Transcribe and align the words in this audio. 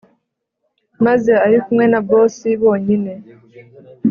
ameze 0.99 1.33
arikumwe 1.45 1.85
na 1.91 1.99
boss 2.09 2.35
bonyine 2.61 3.13